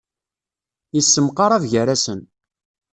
[0.95, 2.21] Yessemqarab gar-asen.